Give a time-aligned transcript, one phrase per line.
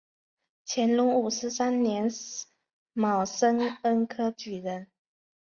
[0.65, 2.09] 乾隆五十三年
[2.95, 4.87] 戊申恩科举人。